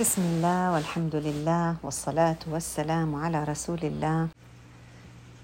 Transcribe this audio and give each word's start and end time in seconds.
بسم 0.00 0.22
الله 0.22 0.72
والحمد 0.72 1.16
لله 1.16 1.76
والصلاة 1.82 2.38
والسلام 2.46 3.14
على 3.14 3.44
رسول 3.44 3.78
الله. 3.82 4.28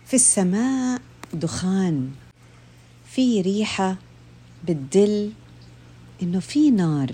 في 0.07 0.15
السماء 0.15 1.01
دخان 1.33 2.11
في 3.07 3.41
ريحة 3.41 3.97
بتدل 4.65 5.33
إنه 6.23 6.41
في 6.41 6.71
نار 6.71 7.11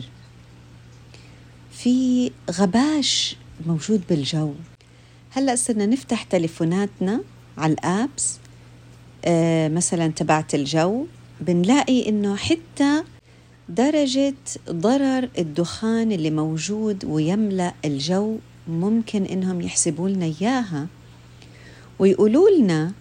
في 1.71 2.31
غباش 2.51 3.37
موجود 3.67 4.03
بالجو. 4.09 4.55
هلأ 5.31 5.57
صرنا 5.57 5.87
نفتح 5.87 6.23
تليفوناتنا 6.23 7.21
على 7.59 7.73
الأبس 7.73 8.39
آه 9.25 9.69
مثلا 9.69 10.09
تبعت 10.09 10.55
الجو 10.55 11.07
بنلاقي 11.41 12.09
إنه 12.09 12.37
حتى 12.37 13.05
درجة 13.71 14.35
ضرر 14.71 15.29
الدخان 15.39 16.13
اللي 16.13 16.31
موجود 16.31 17.05
ويملأ 17.05 17.75
الجو 17.85 18.37
ممكن 18.69 19.25
إنهم 19.25 19.61
يحسبوا 19.61 20.09
لنا 20.09 20.33
إياها. 20.41 20.87
ويقولوا 21.99 22.51
لنا 22.51 22.93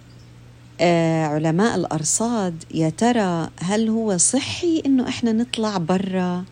آه 0.81 1.25
علماء 1.25 1.75
الأرصاد 1.75 2.63
يا 2.73 2.89
ترى 2.89 3.49
هل 3.59 3.89
هو 3.89 4.17
صحي 4.17 4.83
إنه 4.85 5.07
إحنا 5.07 5.31
نطلع 5.31 5.77
برا؟ 5.77 6.45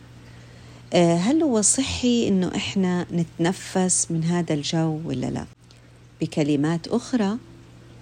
آه 0.94 1.16
هل 1.16 1.44
هو 1.44 1.62
صحي 1.62 2.28
إنه 2.28 2.52
إحنا 2.56 3.06
نتنفس 3.12 4.12
من 4.12 4.24
هذا 4.24 4.54
الجو 4.54 5.00
ولا 5.06 5.28
لا؟ 5.28 5.46
بكلمات 6.22 6.88
أخرى 6.88 7.38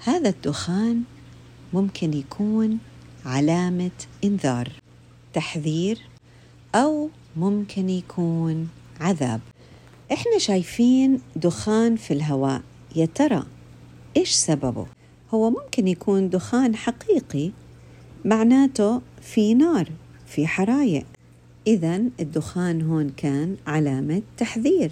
هذا 0.04 0.30
الدخان 0.30 1.02
ممكن 1.74 2.14
يكون 2.14 2.78
علامة 3.26 3.92
إنذار. 4.24 4.85
تحذير 5.36 6.00
أو 6.76 7.10
ممكن 7.38 7.90
يكون 7.90 8.70
عذاب. 9.02 9.40
إحنا 10.12 10.38
شايفين 10.38 11.22
دخان 11.36 11.96
في 11.96 12.14
الهواء. 12.14 12.62
يا 12.96 13.06
ترى 13.06 13.44
إيش 14.18 14.32
سببه؟ 14.32 14.86
هو 15.34 15.50
ممكن 15.50 15.88
يكون 15.88 16.30
دخان 16.30 16.76
حقيقي 16.76 17.52
معناته 18.26 19.02
في 19.22 19.54
نار 19.54 19.90
في 20.26 20.48
حرايق. 20.48 21.06
إذا 21.68 21.96
الدخان 22.20 22.82
هون 22.82 23.10
كان 23.18 23.56
علامة 23.68 24.22
تحذير. 24.38 24.92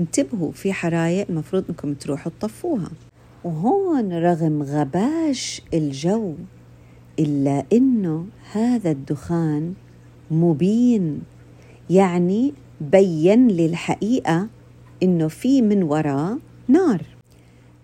انتبهوا 0.00 0.52
في 0.52 0.72
حرايق 0.72 1.26
المفروض 1.30 1.64
إنكم 1.68 1.94
تروحوا 1.94 2.32
تطفوها. 2.40 2.90
وهون 3.44 4.12
رغم 4.12 4.62
غباش 4.62 5.62
الجو. 5.74 6.34
إلا 7.20 7.64
إنه 7.72 8.26
هذا 8.52 8.90
الدخان 8.90 9.74
مبين 10.30 11.22
يعني 11.90 12.52
بين 12.80 13.48
لي 13.48 13.66
الحقيقة 13.66 14.48
إنه 15.02 15.28
في 15.28 15.62
من 15.62 15.82
وراه 15.82 16.38
نار. 16.68 17.02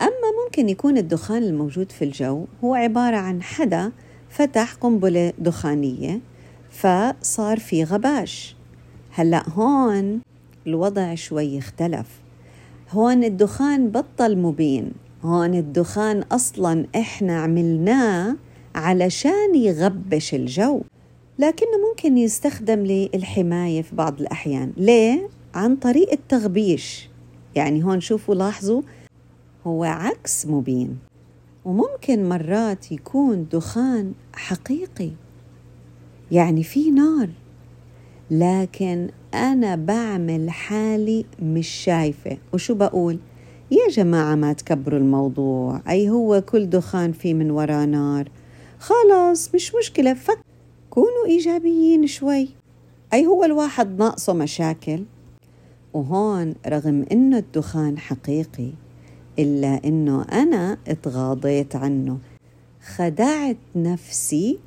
أما 0.02 0.44
ممكن 0.44 0.68
يكون 0.68 0.98
الدخان 0.98 1.42
الموجود 1.42 1.92
في 1.92 2.04
الجو 2.04 2.44
هو 2.64 2.74
عبارة 2.74 3.16
عن 3.16 3.42
حدا 3.42 3.92
فتح 4.30 4.74
قنبلة 4.74 5.32
دخانية 5.38 6.20
فصار 6.70 7.58
في 7.58 7.84
غباش. 7.84 8.56
هلأ 9.10 9.48
هون 9.48 10.20
الوضع 10.66 11.14
شوي 11.14 11.58
اختلف. 11.58 12.06
هون 12.90 13.24
الدخان 13.24 13.90
بطل 13.90 14.38
مبين 14.38 14.92
هون 15.22 15.54
الدخان 15.54 16.22
أصلا 16.22 16.86
إحنا 16.96 17.40
عملناه 17.40 18.36
علشان 18.76 19.54
يغبش 19.54 20.34
الجو. 20.34 20.80
لكنه 21.38 21.88
ممكن 21.90 22.18
يستخدم 22.18 22.78
للحماية 22.78 23.82
في 23.82 23.96
بعض 23.96 24.20
الأحيان. 24.20 24.72
ليه؟ 24.76 25.28
عن 25.54 25.76
طريق 25.76 26.12
التغبيش. 26.12 27.08
يعني 27.54 27.84
هون 27.84 28.00
شوفوا 28.00 28.34
لاحظوا 28.34 28.82
هو 29.66 29.84
عكس 29.84 30.46
مبين. 30.46 30.98
وممكن 31.64 32.28
مرات 32.28 32.92
يكون 32.92 33.46
دخان 33.52 34.12
حقيقي. 34.32 35.10
يعني 36.32 36.62
في 36.62 36.90
نار. 36.90 37.28
لكن 38.30 39.08
أنا 39.34 39.76
بعمل 39.76 40.50
حالي 40.50 41.24
مش 41.42 41.68
شايفة. 41.68 42.36
وشو 42.52 42.74
بقول؟ 42.74 43.18
يا 43.70 43.88
جماعة 43.90 44.34
ما 44.34 44.52
تكبروا 44.52 44.98
الموضوع. 44.98 45.80
أي 45.88 46.10
هو 46.10 46.40
كل 46.40 46.66
دخان 46.66 47.12
فيه 47.12 47.34
من 47.34 47.50
وراه 47.50 47.84
نار. 47.84 48.28
خلاص 48.86 49.54
مش 49.54 49.74
مشكلة 49.74 50.14
فك 50.14 50.38
كونوا 50.90 51.26
إيجابيين 51.26 52.06
شوي. 52.06 52.48
أي 53.12 53.26
هو 53.26 53.44
الواحد 53.44 53.98
ناقصه 53.98 54.32
مشاكل؟ 54.32 55.04
وهون 55.94 56.54
رغم 56.66 57.06
إنه 57.12 57.38
الدخان 57.38 57.98
حقيقي 57.98 58.70
إلا 59.38 59.80
إنه 59.84 60.22
أنا 60.22 60.78
اتغاضيت 60.88 61.76
عنه. 61.76 62.18
خدعت 62.96 63.56
نفسي 63.76 64.58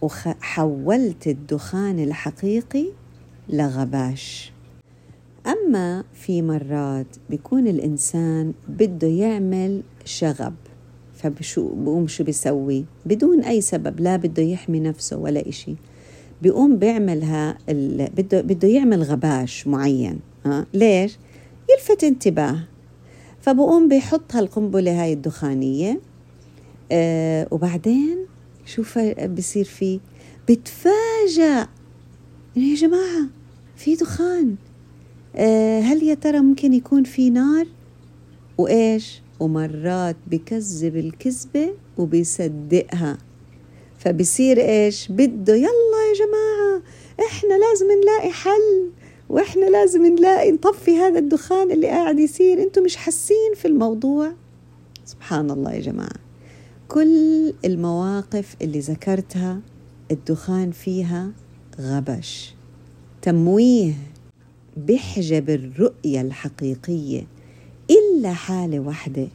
وحولت 0.00 1.26
الدخان 1.26 1.98
الحقيقي 1.98 2.86
لغباش. 3.48 4.52
أما 5.46 6.04
في 6.14 6.42
مرات 6.42 7.16
بيكون 7.30 7.66
الإنسان 7.66 8.52
بده 8.68 9.08
يعمل 9.08 9.82
شغب. 10.04 10.54
فبشو 11.22 11.68
بقوم 11.74 12.06
شو 12.06 12.24
بيسوي؟ 12.24 12.84
بدون 13.06 13.40
أي 13.40 13.60
سبب 13.60 14.00
لا 14.00 14.16
بده 14.16 14.42
يحمي 14.42 14.80
نفسه 14.80 15.16
ولا 15.16 15.48
إشي. 15.48 15.74
بيقوم 16.42 16.76
بيعملها 16.76 17.58
ال... 17.68 18.10
بده 18.16 18.40
بده 18.40 18.68
يعمل 18.68 19.02
غباش 19.02 19.66
معين 19.66 20.20
ها 20.46 20.66
ليش؟ 20.74 21.18
يلفت 21.70 22.04
انتباه. 22.04 22.58
فبقوم 23.40 23.88
بيحط 23.88 24.34
هالقنبلة 24.34 25.02
هاي 25.02 25.12
الدخانية 25.12 26.00
آه 26.92 27.48
وبعدين 27.50 28.18
شو 28.66 28.82
بصير 29.38 29.64
فيه 29.64 29.98
بتفاجأ. 30.48 31.68
يا 32.56 32.74
جماعة 32.74 33.26
في 33.76 33.94
دخان. 33.94 34.56
آه 35.36 35.80
هل 35.80 36.02
يا 36.02 36.14
ترى 36.14 36.40
ممكن 36.40 36.72
يكون 36.72 37.04
في 37.04 37.30
نار؟ 37.30 37.66
وإيش؟ 38.58 39.22
ومرات 39.42 40.16
بكذب 40.26 40.96
الكذبة 40.96 41.72
وبيصدقها. 41.98 43.18
فبصير 43.98 44.60
إيش؟ 44.60 45.08
بده 45.12 45.54
يلا 45.54 46.00
يا 46.08 46.14
جماعة 46.26 46.82
إحنا 47.28 47.54
لازم 47.54 47.86
نلاقي 48.02 48.30
حل 48.30 48.90
وإحنا 49.28 49.64
لازم 49.64 50.06
نلاقي 50.06 50.52
نطفي 50.52 50.96
هذا 50.96 51.18
الدخان 51.18 51.70
اللي 51.70 51.86
قاعد 51.86 52.18
يصير. 52.18 52.62
أنتم 52.62 52.82
مش 52.82 52.96
حاسين 52.96 53.54
في 53.54 53.68
الموضوع؟ 53.68 54.32
سبحان 55.04 55.50
الله 55.50 55.72
يا 55.72 55.80
جماعة. 55.80 56.16
كل 56.88 57.54
المواقف 57.64 58.56
اللي 58.62 58.80
ذكرتها 58.80 59.60
الدخان 60.10 60.70
فيها 60.70 61.32
غبش. 61.80 62.54
تمويه 63.22 63.94
بيحجب 64.76 65.50
الرؤية 65.50 66.20
الحقيقية. 66.20 67.26
إلا 67.90 68.32
حالة 68.32 68.80
واحدة 68.80 69.28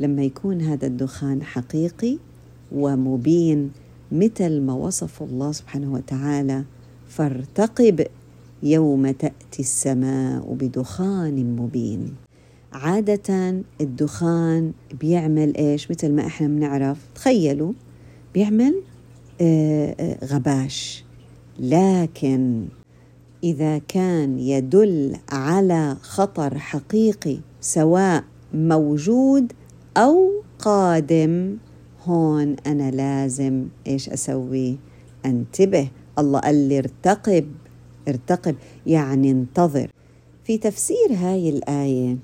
لما 0.00 0.22
يكون 0.22 0.60
هذا 0.60 0.86
الدخان 0.86 1.42
حقيقي 1.42 2.18
ومبين 2.72 3.70
مثل 4.12 4.60
ما 4.60 4.72
وصف 4.72 5.22
الله 5.22 5.52
سبحانه 5.52 5.92
وتعالى 5.92 6.64
فارتقب 7.08 8.06
يوم 8.62 9.10
تأتي 9.10 9.60
السماء 9.60 10.54
بدخان 10.54 11.56
مبين 11.56 12.14
عادة 12.72 13.54
الدخان 13.80 14.72
بيعمل 15.00 15.56
إيش؟ 15.56 15.90
مثل 15.90 16.12
ما 16.12 16.26
إحنا 16.26 16.48
بنعرف 16.48 16.98
تخيلوا 17.14 17.72
بيعمل 18.34 18.82
آه، 19.40 19.94
آه، 20.00 20.24
غباش. 20.24 21.04
لكن 21.58 22.64
إذا 23.44 23.78
كان 23.78 24.38
يدل 24.38 25.16
على 25.28 25.96
خطر 26.00 26.58
حقيقي 26.58 27.38
سواء 27.60 28.24
موجود 28.54 29.52
أو 29.96 30.30
قادم. 30.58 31.56
هون 32.04 32.56
أنا 32.66 32.90
لازم 32.90 33.66
إيش 33.86 34.08
أسوي؟ 34.08 34.78
أنتبه. 35.26 35.88
الله 36.18 36.40
قال 36.40 36.68
لي 36.68 36.78
ارتقب 36.78 37.46
ارتقب 38.08 38.56
يعني 38.86 39.30
انتظر. 39.30 39.90
في 40.44 40.58
تفسير 40.58 41.12
هاي 41.14 41.48
الآية 41.48 42.16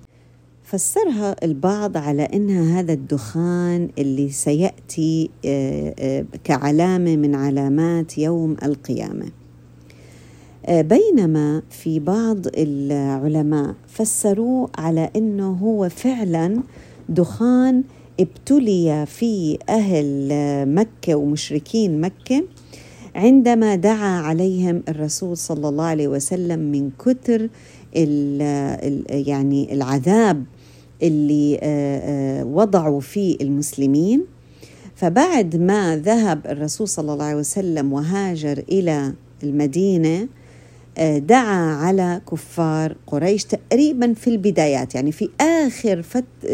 فسرها 0.63 1.37
البعض 1.45 1.97
على 1.97 2.23
إنها 2.23 2.81
هذا 2.81 2.93
الدخان 2.93 3.89
اللي 3.99 4.31
سيأتي 4.31 5.31
آه، 5.45 5.95
آه، 5.99 6.25
كعلامة 6.45 7.17
من 7.17 7.35
علامات 7.35 8.19
يوم 8.19 8.57
القيامة. 8.63 9.27
بينما 10.69 11.63
في 11.71 12.01
بعض 12.01 12.39
العلماء 12.57 13.75
فسروه 13.89 14.71
على 14.79 15.11
إنه 15.17 15.53
هو 15.53 15.89
فعلا 15.89 16.63
دخان 17.09 17.83
ابتلي 18.21 19.07
في 19.07 19.59
أهل 19.69 20.29
مكة 20.75 21.15
ومشركين 21.15 22.01
مكة 22.01 22.45
عندما 23.15 23.75
دعا 23.75 24.21
عليهم 24.21 24.83
الرسول 24.89 25.37
صلى 25.37 25.69
الله 25.69 25.85
عليه 25.85 26.09
وسلم 26.09 26.59
من 26.59 26.91
كثر 26.91 27.49
يعني 29.11 29.73
العذاب 29.73 30.45
اللي 31.03 31.59
وضعوا 32.47 33.01
فيه 33.01 33.37
المسلمين. 33.41 34.25
فبعد 34.95 35.57
ما 35.57 35.97
ذهب 35.97 36.47
الرسول 36.47 36.89
صلى 36.89 37.13
الله 37.13 37.25
عليه 37.25 37.39
وسلم 37.39 37.93
وهاجر 37.93 38.65
إلى 38.69 39.13
المدينة 39.43 40.29
دعا 41.17 41.75
على 41.75 42.21
كفار 42.33 42.97
قريش 43.07 43.45
تقريبا 43.45 44.15
في 44.15 44.31
البدايات 44.31 44.95
يعني 44.95 45.13
في 45.13 45.29
آخر 45.41 46.03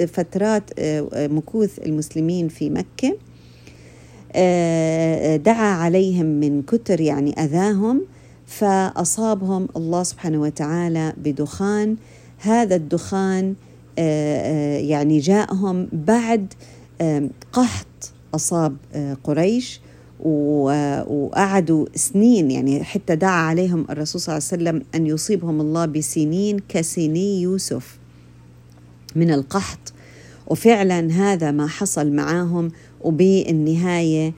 فترات 0.06 0.70
مكوث 1.16 1.78
المسلمين 1.78 2.48
في 2.48 2.70
مكة 2.70 3.16
دعا 5.36 5.74
عليهم 5.74 6.26
من 6.26 6.62
كتر 6.62 7.00
يعني 7.00 7.32
أذاهم 7.32 8.02
فأصابهم 8.46 9.68
الله 9.76 10.02
سبحانه 10.02 10.40
وتعالى 10.40 11.12
بدخان. 11.16 11.96
هذا 12.38 12.76
الدخان 12.76 13.54
يعني 14.88 15.18
جاءهم 15.18 15.88
بعد 15.92 16.54
قحط 17.52 18.12
أصاب 18.34 18.76
قريش. 19.24 19.80
وقعدوا 20.22 21.86
سنين 21.94 22.50
يعني 22.50 22.84
حتى 22.84 23.16
دعا 23.16 23.42
عليهم 23.42 23.86
الرسول 23.90 24.20
صلى 24.20 24.38
الله 24.38 24.48
عليه 24.52 24.62
وسلم 24.62 24.82
أن 24.94 25.06
يصيبهم 25.06 25.60
الله 25.60 25.86
بسنين 25.86 26.58
كسني 26.68 27.42
يوسف 27.42 27.98
من 29.16 29.30
القحط. 29.30 29.92
وفعلا 30.46 31.12
هذا 31.12 31.50
ما 31.50 31.66
حصل 31.66 32.12
معهم 32.12 32.70
وبالنهاية 33.00 34.34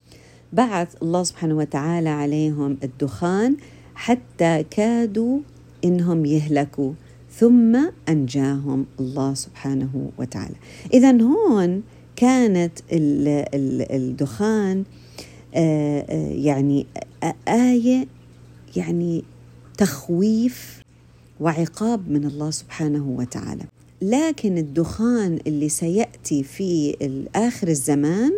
بعث 0.53 0.89
الله 1.03 1.23
سبحانه 1.23 1.55
وتعالى 1.55 2.09
عليهم 2.09 2.77
الدخان 2.85 3.57
حتى 3.95 4.65
كادوا 4.71 5.39
إنهم 5.85 6.25
يهلكوا 6.27 6.93
ثم 7.31 7.79
أنجاهم 8.09 8.87
الله 9.01 9.35
سبحانه 9.35 10.11
وتعالى. 10.19 10.55
اذا 10.95 11.23
هون 11.23 11.83
كانت 12.17 12.73
الدخان 13.91 14.85
يعني 15.55 16.87
آية 17.49 18.07
يعني 18.77 19.25
تخويف 19.79 20.83
وعقاب 21.41 22.11
من 22.11 22.25
الله 22.25 22.51
سبحانه 22.51 23.09
وتعالى. 23.09 23.65
لكن 24.03 24.59
الدخان 24.59 25.39
اللي 25.47 25.69
سيأتي 25.69 26.43
في 26.43 26.97
آخر 27.35 27.69
الزمان 27.69 28.33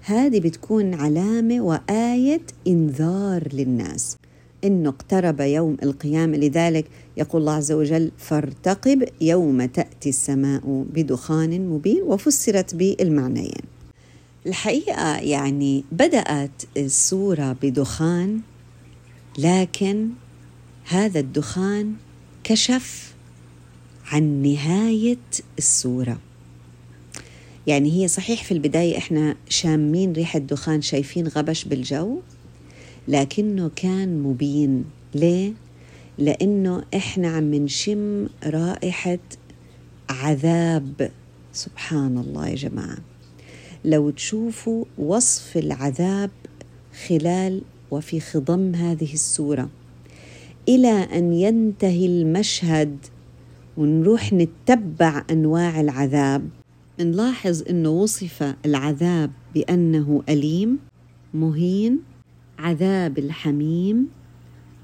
هذه 0.00 0.40
بتكون 0.40 0.94
علامة 0.94 1.60
وآية 1.60 2.40
إنذار 2.66 3.48
للناس. 3.52 4.16
إنه 4.64 4.88
اقترب 4.88 5.40
يوم 5.40 5.76
القيامة. 5.82 6.36
لذلك 6.36 6.86
يقول 7.16 7.40
الله 7.40 7.52
عز 7.52 7.72
وجل 7.72 8.10
فارتقب 8.18 9.08
يوم 9.20 9.64
تأتي 9.64 10.08
السماء 10.08 10.84
بدخان 10.94 11.68
مبين 11.68 12.02
وفسرت 12.02 12.74
بالمعنيين. 12.74 13.75
الحقيقة 14.46 15.16
يعني 15.16 15.84
بدأت 15.92 16.62
السورة 16.76 17.56
بدخان 17.62 18.40
لكن 19.38 20.08
هذا 20.84 21.20
الدخان 21.20 21.94
كشف 22.44 23.14
عن 24.06 24.42
نهاية 24.42 25.16
السورة. 25.58 26.18
يعني 27.66 28.02
هي 28.02 28.08
صحيح 28.08 28.44
في 28.44 28.52
البداية 28.52 28.98
إحنا 28.98 29.36
شامين 29.48 30.12
ريحة 30.12 30.38
دخان 30.38 30.82
شايفين 30.82 31.28
غبش 31.28 31.64
بالجو 31.64 32.20
لكنه 33.08 33.70
كان 33.76 34.22
مبين. 34.22 34.84
ليه؟ 35.14 35.52
لأنه 36.18 36.84
إحنا 36.96 37.28
عم 37.28 37.54
نشم 37.54 38.26
رائحة 38.44 39.18
عذاب. 40.10 41.10
سبحان 41.52 42.18
الله 42.18 42.48
يا 42.48 42.54
جماعة. 42.54 42.98
لو 43.86 44.10
تشوفوا 44.10 44.84
وصف 44.98 45.56
العذاب 45.56 46.30
خلال 47.08 47.62
وفي 47.90 48.20
خضم 48.20 48.74
هذه 48.74 49.12
السورة. 49.12 49.70
إلى 50.68 50.88
أن 50.88 51.32
ينتهي 51.32 52.06
المشهد 52.06 52.96
ونروح 53.76 54.32
نتبع 54.32 55.24
أنواع 55.30 55.80
العذاب. 55.80 56.48
نلاحظ 57.00 57.62
أنه 57.70 57.90
وصف 57.90 58.54
العذاب 58.64 59.30
بأنه 59.54 60.22
أليم 60.28 60.78
مهين 61.34 61.98
عذاب 62.58 63.18
الحميم 63.18 64.08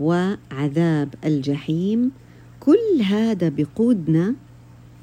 وعذاب 0.00 1.14
الجحيم. 1.24 2.10
كل 2.60 3.02
هذا 3.04 3.48
بقودنا 3.48 4.34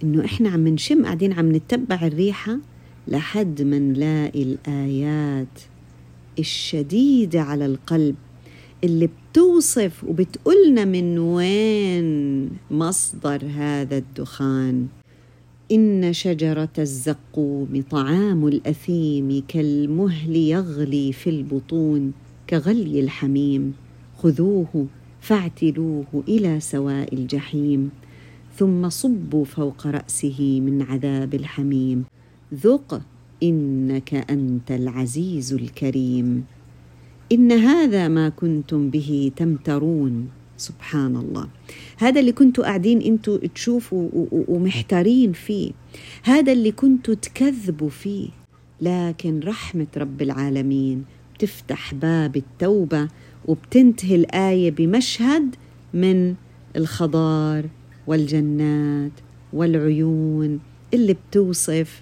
إنه 0.04 0.25
إحنا 0.25 0.50
عم 0.50 0.68
نشم 0.68 1.06
قاعدين 1.06 1.34
عم 1.34 1.56
نتبع 1.56 2.07
الريحة 2.07 2.60
لحد 3.09 3.61
ما 3.61 3.79
نلاقي 3.79 4.44
الآيات 4.44 5.59
الشديدة 6.39 7.41
على 7.41 7.65
القلب 7.65 8.15
اللي 8.83 9.09
بتوصف 9.31 10.03
وبتقولنا 10.03 10.85
من 10.85 11.19
وين 11.19 12.50
مصدر 12.71 13.45
هذا 13.56 13.97
الدخان. 13.97 14.88
إن 15.71 16.13
شجرة 16.13 16.69
الزقوم 16.79 17.83
طعام 17.91 18.47
الأثيم 18.47 19.44
كالمهل 19.47 20.35
يغلي 20.35 21.13
في 21.13 21.29
البطون 21.29 22.12
كغلي 22.50 23.00
الحميم. 23.00 23.73
خذوه 24.17 24.88
فاعتلوه 25.21 26.23
إلى 26.27 26.59
سواء 26.59 27.13
الجحيم 27.15 27.89
ثم 28.57 28.89
صبوا 28.89 29.45
فوق 29.45 29.88
رأسه 29.88 30.59
من 30.59 30.81
عذاب 30.81 31.33
الحميم. 31.33 32.05
ذق 32.54 33.01
إنك 33.44 34.13
أنت 34.13 34.72
العزيز 34.72 35.54
الكريم. 35.54 36.44
إن 37.31 37.51
هذا 37.51 38.07
ما 38.07 38.30
كنتم 38.30 38.90
به 38.90 39.31
تمترون. 39.36 40.28
سبحان 40.57 41.16
الله. 41.16 41.48
هذا 41.98 42.19
اللي 42.19 42.31
كنتوا 42.31 42.63
قاعدين 42.63 43.01
أنتوا 43.01 43.38
تشوفوا 43.56 44.10
ومحتارين 44.31 45.31
فيه. 45.34 45.72
هذا 46.24 46.51
اللي 46.51 46.72
كنتوا 46.72 47.13
تكذبوا 47.13 47.90
فيه. 47.90 48.30
لكن 48.81 49.40
رحمة 49.40 49.88
رب 49.98 50.22
العالمين 50.22 51.06
بتفتح 51.36 51.94
باب 51.94 52.38
التوبة 52.38 53.07
وبتنتهي 53.46 54.16
الآية 54.16 54.72
بمشهد 54.72 55.56
من 55.94 56.36
الخضار 56.75 57.66
والجنات 58.07 59.12
والعيون 59.54 60.60
اللي 60.94 61.13
بتوصف 61.13 62.01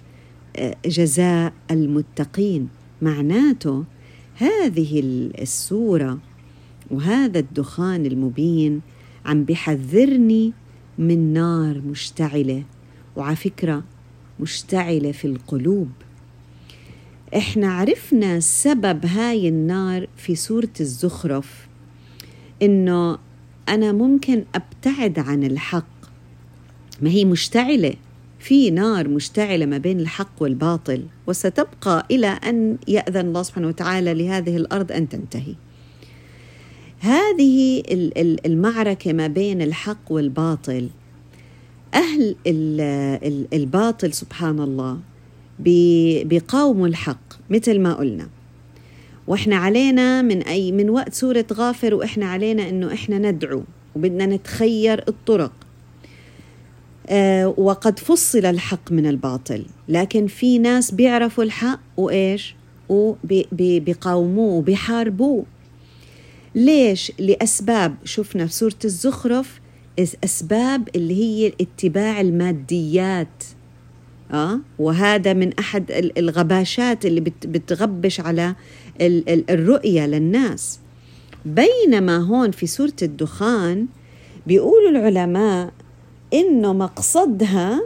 جزاء 0.86 1.52
المتقين. 1.70 2.68
معناته 3.02 3.84
هذه 4.34 5.00
السورة 5.38 6.18
وهذا 6.90 7.38
الدخان 7.38 8.06
المبين 8.06 8.80
عم 9.26 9.44
بحذرني 9.44 10.52
من 10.98 11.32
نار 11.32 11.80
مشتعلة 11.80 12.62
وعلى 13.16 13.36
فكرة 13.36 13.84
مشتعلة 14.40 15.12
في 15.12 15.24
القلوب. 15.24 15.88
إحنا 17.36 17.72
عرفنا 17.72 18.40
سبب 18.40 19.06
هاي 19.06 19.48
النار 19.48 20.06
في 20.16 20.34
سورة 20.34 20.72
الزخرف 20.80 21.68
إنه 22.62 23.18
أنا 23.68 23.92
ممكن 23.92 24.44
أبتعد 24.54 25.18
عن 25.18 25.44
الحق. 25.44 25.98
ما 27.02 27.10
هي 27.10 27.24
مشتعلة. 27.24 27.94
في 28.38 28.70
نار 28.70 29.08
مشتعلة 29.08 29.66
ما 29.66 29.78
بين 29.78 30.00
الحق 30.00 30.42
والباطل 30.42 31.04
وستبقى 31.26 32.06
إلى 32.10 32.26
أن 32.26 32.78
يأذن 32.88 33.26
الله 33.26 33.42
سبحانه 33.42 33.68
وتعالى 33.68 34.14
لهذه 34.14 34.56
الأرض 34.56 34.92
أن 34.92 35.08
تنتهي. 35.08 35.54
هذه 37.00 37.82
المعركة 38.46 39.12
ما 39.12 39.26
بين 39.26 39.62
الحق 39.62 40.12
والباطل 40.12 40.88
أهل 41.94 42.36
الباطل 43.52 44.12
سبحان 44.12 44.60
الله 44.60 44.98
بيقاوموا 46.24 46.86
الحق 46.86 47.34
مثل 47.50 47.80
ما 47.80 47.94
قلنا. 47.94 48.28
وإحنا 49.26 49.56
علينا 49.56 50.22
من 50.22 50.42
أي 50.42 50.72
من 50.72 50.90
وقت 50.90 51.14
سورة 51.14 51.46
غافر 51.52 51.94
وإحنا 51.94 52.26
علينا 52.26 52.68
إنه 52.68 52.92
إحنا 52.92 53.18
ندعو 53.18 53.62
وبدنا 53.96 54.26
نتخير 54.26 55.04
الطرق. 55.08 55.52
وقد 57.56 57.98
فصل 57.98 58.46
الحق 58.46 58.92
من 58.92 59.06
الباطل. 59.06 59.64
لكن 59.88 60.26
في 60.26 60.58
ناس 60.58 60.90
بيعرفوا 60.90 61.44
الحق 61.44 61.80
وإيش؟ 61.96 62.54
وبيقاوموه 62.88 64.54
وبيحاربوه. 64.54 65.44
ليش؟ 66.54 67.12
لأسباب. 67.18 67.94
شفنا 68.04 68.46
في 68.46 68.52
سورة 68.52 68.78
الزخرف 68.84 69.60
أسباب 70.24 70.88
اللي 70.96 71.14
هي 71.14 71.52
اتباع 71.60 72.20
الماديات. 72.20 73.44
آه؟ 74.32 74.60
وهذا 74.78 75.32
من 75.32 75.52
أحد 75.58 76.12
الغباشات 76.18 77.06
اللي 77.06 77.20
بتغبش 77.20 78.20
على 78.20 78.54
الرؤية 79.50 80.06
للناس. 80.06 80.80
بينما 81.44 82.16
هون 82.16 82.50
في 82.50 82.66
سورة 82.66 82.92
الدخان 83.02 83.86
بيقولوا 84.46 84.90
العلماء 84.90 85.72
إنه 86.34 86.72
مقصدها 86.72 87.80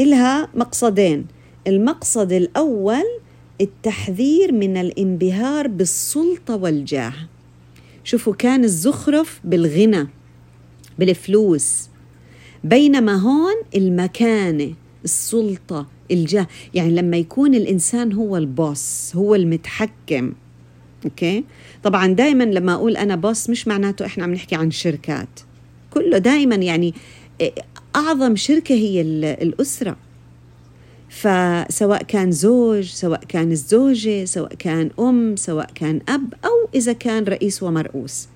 إلها 0.00 0.48
مقصدين. 0.54 1.26
المقصد 1.66 2.32
الأول 2.32 3.04
التحذير 3.60 4.52
من 4.52 4.76
الانبهار 4.76 5.68
بالسلطة 5.68 6.56
والجاه. 6.56 7.12
شوفوا 8.04 8.34
كان 8.34 8.64
الزخرف 8.64 9.40
بالغنى 9.44 10.08
بالفلوس. 10.98 11.88
بينما 12.64 13.14
هون 13.14 13.54
المكانة 13.76 14.74
السلطة 15.04 15.86
الجاه. 16.10 16.46
يعني 16.74 16.90
لما 16.90 17.16
يكون 17.16 17.54
الإنسان 17.54 18.12
هو 18.12 18.36
ال 18.36 18.51
boss 18.51 19.12
هو 19.16 19.34
المتحكم. 19.34 20.32
أوكي؟ 21.04 21.44
طبعا 21.82 22.06
دائما 22.06 22.44
لما 22.44 22.74
أقول 22.74 22.96
أنا 22.96 23.16
boss 23.16 23.50
مش 23.50 23.68
معناته 23.68 24.06
إحنا 24.06 24.24
عم 24.24 24.34
نحكي 24.34 24.54
عن 24.54 24.70
شركات. 24.70 25.28
كله 25.90 26.18
دائما 26.18 26.54
يعني 26.54 26.94
أعظم 27.96 28.36
شركة 28.36 28.74
هي 28.74 29.00
الأسرة. 29.42 29.96
فسواء 31.08 32.02
كان 32.02 32.30
زوج 32.30 32.84
سواء 32.84 33.24
كان 33.28 33.52
الزوجة 33.52 34.24
سواء 34.24 34.54
كان 34.54 34.90
أم 35.00 35.36
سواء 35.36 35.70
كان 35.74 36.00
أب 36.08 36.34
أو 36.44 36.68
إذا 36.74 36.92
كان 36.92 37.24
رئيس 37.24 37.62
ومرؤوس. 37.62 38.28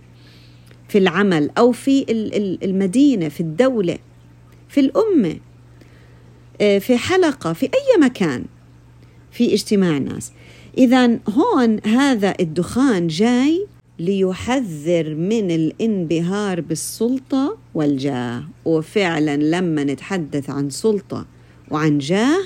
في 0.89 0.99
العمل 0.99 1.51
أو 1.59 1.73
في 1.73 2.05
المدينة 2.63 3.29
في 3.29 3.41
الدولة 3.41 3.99
في 4.69 4.81
الأمة 4.81 5.37
آه، 6.61 6.79
في 6.79 6.97
حلقة 6.97 7.53
في 7.53 7.67
أي 7.67 8.01
مكان 8.03 8.45
في 9.31 9.55
اجتماع 9.55 9.99
ناس 9.99 10.33
إذا 10.79 11.19
هون 11.29 11.81
هذا 11.87 12.35
الدخان 12.41 13.07
جاي 13.07 13.67
ليحذر 13.99 15.15
من 15.15 15.51
الانبهار 15.51 16.61
بالسلطة 16.61 17.57
والجاه. 17.75 18.45
وفعلا 18.65 19.37
لما 19.37 19.85
نتحدث 19.85 20.51
عن 20.51 20.71
سلطة 20.71 21.27
وعن 21.71 21.99
جاه 21.99 22.39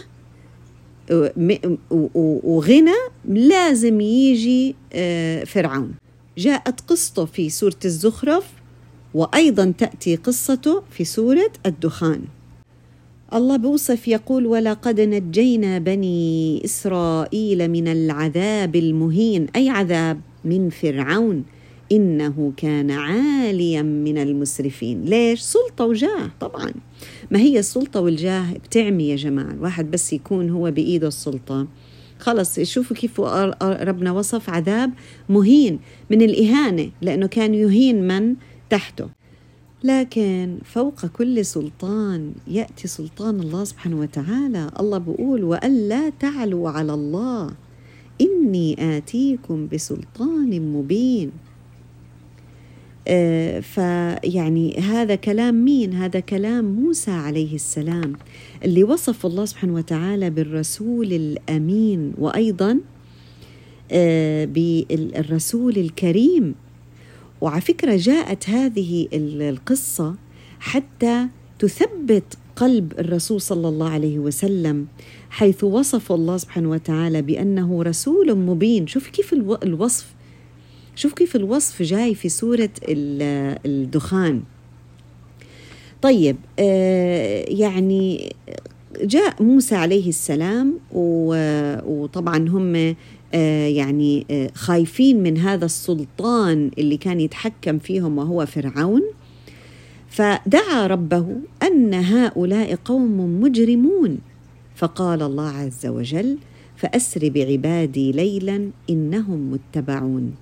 وغنى 2.45 2.97
لازم 3.29 4.01
يجي 4.01 4.75
آه، 4.93 5.45
فرعون. 5.45 5.95
جاءت 6.39 6.81
قصته 6.81 7.25
في 7.25 7.51
سورة 7.51 7.77
الزخرف 7.85 8.45
وأيضا 9.15 9.75
تأتي 9.79 10.17
قصته 10.17 10.83
في 10.91 11.05
سورة 11.05 11.53
الدخان. 11.67 12.21
الله 13.35 13.57
بوصف 13.57 14.09
يقول 14.09 14.47
ولقد 14.47 15.01
نجينا 15.01 15.79
بني 15.79 16.65
إسرائيل 16.65 17.69
من 17.69 17.89
العذاب 17.89 18.77
المهين. 18.77 19.47
أي 19.57 19.69
عذاب؟ 19.69 20.21
من 20.47 20.71
فرعون 20.71 21.45
إنه 21.93 22.53
كان 22.57 22.91
عاليا 22.91 23.83
من 23.83 24.19
المسرفين. 24.19 25.05
ليش؟ 25.05 25.41
سلطة 25.41 25.85
وجاه 25.85 26.31
طبعا. 26.41 26.73
ما 27.31 27.39
هي 27.39 27.59
السلطة 27.59 28.01
والجاه؟ 28.01 28.53
بتعمي 28.53 29.09
يا 29.09 29.17
جماعة. 29.17 29.51
الواحد 29.51 29.91
بس 29.91 30.13
يكون 30.13 30.51
هو 30.51 30.71
بإيده 30.71 31.09
السلطة. 31.09 31.67
خلص 32.19 32.61
شوفوا 32.61 32.97
كيف 32.97 33.21
ربنا 33.63 34.13
وصف 34.13 34.51
عذاب 34.51 34.93
مهين 35.29 35.79
من 36.11 36.23
الإهانة 36.23 36.91
لأنه 37.03 37.27
كان 37.27 37.55
يهين 37.55 38.09
من 38.09 38.35
تحته. 38.71 39.09
لكن 39.85 40.59
فوق 40.65 41.07
كل 41.07 41.45
سلطان 41.45 42.33
يأتي 42.49 42.89
سلطان 42.89 43.41
الله 43.41 43.65
سبحانه 43.65 44.01
وتعالى. 44.01 44.71
الله 44.81 44.99
بقول 44.99 45.45
وألا 45.45 46.09
تعلوا 46.21 46.71
على 46.71 46.95
الله 46.95 47.51
إني 48.47 48.97
آتيكم 48.97 49.69
بسلطان 49.73 50.73
مبين. 50.73 51.31
آه، 53.09 53.61
فيعني 53.61 54.79
هذا 54.79 55.15
كلام 55.15 55.65
مين؟ 55.65 55.95
هذا 55.95 56.21
كلام 56.21 56.65
موسى 56.65 57.11
عليه 57.11 57.55
السلام 57.55 58.13
اللي 58.65 58.85
وصف 58.85 59.27
الله 59.27 59.45
سبحانه 59.45 59.75
وتعالى 59.75 60.31
بالرسول 60.31 61.13
الأمين 61.13 62.13
وأيضا 62.19 62.81
آه، 63.93 64.45
بالرسول 64.45 65.77
الكريم. 65.79 66.55
وعلى 67.41 67.61
فكرة 67.61 67.97
جاءت 67.97 68.51
هذه 68.51 69.09
القصة 69.13 70.15
حتى 70.61 71.27
تثبت 71.59 72.39
قلب 72.57 72.93
الرسول 72.99 73.41
صلى 73.41 73.69
الله 73.69 73.89
عليه 73.89 74.19
وسلم. 74.19 74.87
حيث 75.31 75.65
وصف 75.65 76.13
الله 76.13 76.37
سبحانه 76.37 76.71
وتعالى 76.71 77.23
بأنه 77.23 77.83
رسول 77.83 78.35
مبين. 78.35 78.87
شوف 78.87 79.09
كيف 79.09 79.33
الوصف. 79.63 80.07
شوف 80.95 81.13
كيف 81.13 81.37
الوصف 81.37 81.83
جاي 81.83 82.15
في 82.15 82.29
سورة 82.29 82.71
الدخان. 83.67 84.43
طيب 86.03 86.37
آه، 86.59 87.45
يعني 87.49 88.33
جاء 89.03 89.43
موسى 89.43 89.75
عليه 89.75 90.09
السلام 90.09 90.79
وطبعا 90.93 92.49
هم 92.49 92.95
آه، 93.35 93.67
يعني 93.67 94.27
آه، 94.31 94.51
خايفين 94.55 95.23
من 95.23 95.39
هذا 95.39 95.65
السلطان 95.65 96.71
اللي 96.79 96.97
كان 96.97 97.21
يتحكم 97.21 97.79
فيهم 97.79 98.19
وهو 98.19 98.47
فرعون. 98.47 99.03
فدعا 100.09 100.87
ربه 100.87 101.27
أن 101.63 101.95
هؤلاء 101.95 102.75
قوم 102.85 103.41
مجرمون. 103.41 104.19
فقال 104.77 105.23
الله 105.23 105.49
عز 105.49 105.87
وجل 105.87 106.39
فأسر 106.77 107.29
بعبادي 107.29 108.13
ليلا 108.13 108.71
إنهم 108.91 109.53
متبعون 109.53 110.35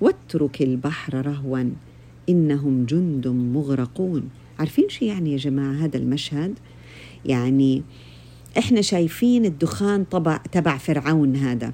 واترك 0.00 0.62
البحر 0.62 1.26
رهوا 1.26 1.70
إنهم 2.28 2.84
جند 2.84 3.28
مغرقون. 3.28 4.30
عارفين 4.58 4.88
شو 4.88 5.04
يعني 5.04 5.32
يا 5.32 5.36
جماعة 5.36 5.72
هذا 5.72 5.96
المشهد؟ 5.96 6.54
يعني 7.24 7.82
إحنا 8.58 8.80
شايفين 8.80 9.44
الدخان 9.44 10.04
طبع 10.04 10.36
تبع 10.36 10.78
فرعون 10.78 11.36
هذا 11.36 11.72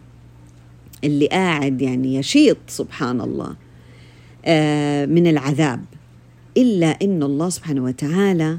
اللي 1.05 1.27
قاعد 1.27 1.83
يعني 1.83 2.15
يشيط 2.15 2.57
سبحان 2.67 3.21
الله 3.21 3.57
آه، 4.45 5.07
من 5.07 5.27
العذاب 5.27 5.85
إلا 6.57 6.87
إن 6.87 7.23
الله 7.23 7.49
سبحانه 7.49 7.85
وتعالى 7.85 8.59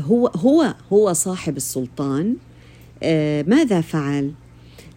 هو 0.00 0.26
هو 0.26 0.74
هو 0.92 1.12
صاحب 1.12 1.56
السلطان. 1.56 2.36
آه، 3.02 3.44
ماذا 3.48 3.80
فعل؟ 3.80 4.32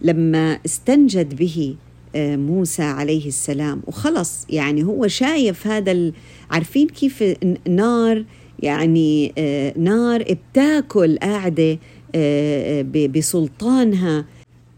لما 0.02 0.58
استنجد 0.66 1.36
به 1.36 1.76
موسى 2.16 2.82
عليه 2.82 3.26
السلام 3.28 3.82
وخلص 3.86 4.46
يعني 4.50 4.84
هو 4.84 5.08
شايف 5.08 5.66
هذا 5.66 6.12
عارفين 6.50 6.88
كيف 6.88 7.24
نار 7.68 8.24
يعني 8.62 9.32
آه، 9.38 9.74
نار 9.78 10.24
بتاكل 10.52 11.18
قاعدة 11.18 11.78
آه، 12.14 12.82
بسلطانها 12.82 14.24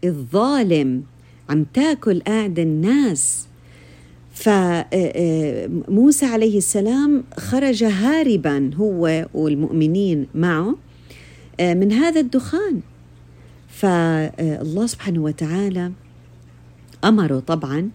الظالم. 0.03 1.03
عم 1.49 1.63
تاكل 1.73 2.19
قاعدة 2.19 2.63
الناس. 2.63 3.48
فموسى 4.39 6.25
آه، 6.25 6.29
عليه 6.29 6.57
السلام 6.57 7.23
خرج 7.37 7.83
هاربا 7.83 8.71
هو 8.75 9.27
والمؤمنين 9.33 10.27
معه 10.35 10.75
من 11.59 11.91
هذا 11.91 12.19
الدخان. 12.19 12.81
فالله 13.67 14.85
سبحانه 14.85 15.23
وتعالى 15.23 15.91
أمره 17.03 17.39
طبعا 17.39 17.89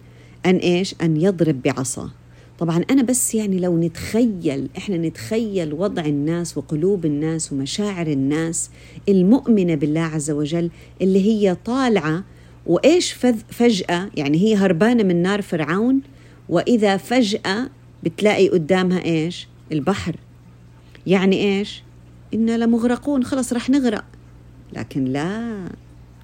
أن 0.45 0.55
إيش؟ 0.55 0.95
أن 1.01 1.17
يضرب 1.17 1.61
بعصاه 1.61 2.11
طبعا 2.59 2.83
أنا 2.91 3.03
بس 3.03 3.35
يعني 3.35 3.59
لو 3.59 3.77
نتخيل 3.77 4.69
إحنا 4.77 4.97
نتخيل 4.97 5.73
وضع 5.73 6.05
الناس 6.05 6.57
وقلوب 6.57 7.05
الناس 7.05 7.53
ومشاعر 7.53 8.07
الناس 8.07 8.69
المؤمنة 9.09 9.75
بالله 9.75 10.01
عز 10.01 10.31
وجل 10.31 10.69
اللي 11.01 11.25
هي 11.25 11.55
طالعة 11.65 12.23
وإيش 12.65 13.13
فجأة 13.49 14.09
يعني 14.15 14.37
هي 14.37 14.55
هربانة 14.55 15.03
من 15.03 15.21
نار 15.21 15.41
فرعون 15.41 16.01
وإذا 16.49 16.97
فجأة 16.97 17.69
بتلاقي 18.03 18.49
قدامها 18.49 19.05
إيش؟ 19.05 19.47
البحر. 19.71 20.15
يعني 21.07 21.57
إيش؟ 21.57 21.83
إنا 22.33 22.57
لمغرقون 22.57 23.23
خلص 23.23 23.53
رح 23.53 23.69
نغرق. 23.69 24.03
لكن 24.73 25.05
لا. 25.05 25.65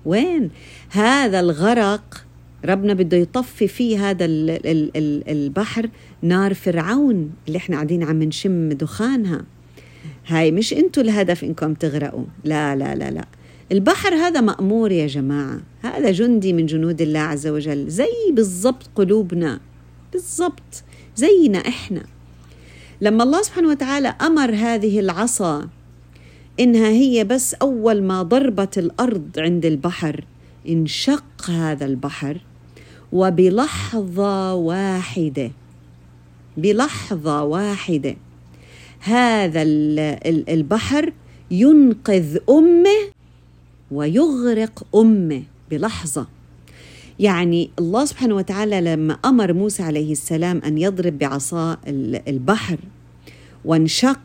وين؟ 0.06 0.50
هذا 0.90 1.40
الغرق 1.40 2.26
ربنا 2.66 2.94
بده 2.94 3.18
يطفي 3.18 3.68
فيه 3.68 4.10
هذا 4.10 4.26
البحر 4.26 5.90
نار 6.22 6.54
فرعون 6.54 7.32
اللي 7.48 7.58
إحنا 7.58 7.76
قاعدين 7.76 8.04
عم 8.04 8.24
نشم 8.24 8.70
دخانها. 8.70 9.46
هاي 10.28 10.52
مش 10.52 10.74
إنتوا 10.74 11.04
الهدف 11.04 11.44
إنكم 11.44 11.74
تغرقوا. 11.74 12.26
لا 12.44 12.76
لا 12.76 12.96
لا 12.96 13.12
لا. 13.12 13.26
البحر 13.72 14.14
هذا 14.14 14.42
مأمور 14.42 14.92
يا 14.92 15.08
جماعة. 15.08 15.62
هذا 15.82 16.12
جندي 16.12 16.54
من 16.54 16.66
جنود 16.66 17.02
الله 17.02 17.20
عز 17.20 17.48
وجل. 17.48 17.90
زي 17.90 18.32
بالضبط 18.32 18.90
قلوبنا. 18.96 19.60
بالضبط 20.14 20.84
زينا 21.16 21.58
إحنا. 21.58 22.04
لما 23.02 23.24
الله 23.24 23.42
سبحانه 23.42 23.70
وتعالى 23.70 24.08
أمر 24.08 24.56
هذه 24.56 25.00
العصا 25.00 25.70
إنها 26.60 26.88
هي 26.88 27.24
بس 27.24 27.54
أول 27.54 28.04
ما 28.04 28.24
ضربت 28.24 28.78
الأرض 28.78 29.30
عند 29.38 29.66
البحر 29.66 30.26
انشق 30.70 31.50
هذا 31.50 31.86
البحر 31.86 32.38
وبلحظة 33.12 34.54
واحدة 34.54 35.52
بلحظة 36.58 37.44
واحدة 37.44 38.16
هذا 39.00 39.62
البحر 40.54 41.14
ينقذ 41.52 42.38
أمه 42.50 43.12
ويغرق 43.92 44.84
أمه 44.96 45.44
بلحظة. 45.72 46.28
يعني 47.20 47.70
الله 47.80 48.06
سبحانه 48.06 48.36
وتعالى 48.36 48.82
لما 48.82 49.14
أمر 49.14 49.54
موسى 49.54 49.84
عليه 49.84 50.12
السلام 50.12 50.62
أن 50.66 50.78
يضرب 50.78 51.20
بعصا 51.20 51.78
البحر 52.28 52.78
وانشق 53.66 54.20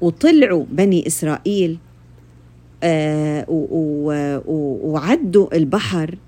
وطلعوا 0.00 0.64
بني 0.70 1.06
إسرائيل 1.06 1.78
آه 2.82 3.44
وعدوا 4.82 5.56
البحر 5.56 6.18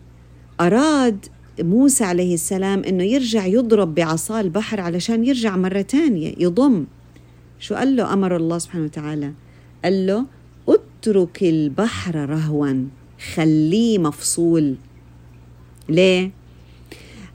أراد 0.60 1.26
موسى 1.60 2.04
عليه 2.04 2.34
السلام 2.34 2.84
إنه 2.84 3.04
يرجع 3.04 3.46
يضرب 3.46 3.94
بعصا 3.94 4.40
البحر 4.40 4.80
علشان 4.80 5.24
يرجع 5.24 5.56
مرة 5.56 5.82
ثانية 5.82 6.34
يضم. 6.38 6.84
شو 7.58 7.74
قال 7.74 7.96
له 7.96 8.12
أمر 8.12 8.36
الله 8.36 8.58
سبحانه 8.58 8.84
وتعالى؟ 8.84 9.32
قال 9.84 10.06
له 10.06 10.24
اترك 10.68 11.42
البحر 11.42 12.28
رهوا 12.30 12.84
خليه 13.34 13.98
مفصول. 13.98 14.74
ليه؟ 15.88 16.30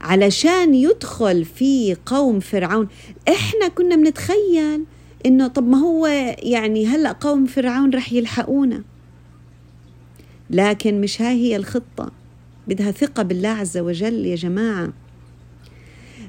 علشان 0.00 0.74
يدخل 0.74 1.44
في 1.44 1.96
قوم 2.06 2.40
فرعون. 2.40 2.88
إحنا 3.28 3.68
كنا 3.68 3.96
بنتخيل 3.96 4.84
إنه 5.26 5.46
طب 5.48 5.68
ما 5.68 5.78
هو 5.78 6.06
يعني 6.42 6.86
هلأ 6.86 7.12
قوم 7.12 7.46
فرعون 7.46 7.90
رح 7.90 8.12
يلحقونا. 8.12 8.82
لكن 10.50 11.00
مش 11.00 11.22
هاي 11.22 11.36
هي 11.36 11.56
الخطة. 11.56 12.12
بدها 12.68 12.90
ثقة 12.90 13.22
بالله 13.22 13.48
عز 13.48 13.78
وجل 13.78 14.26
يا 14.26 14.36
جماعة. 14.36 14.92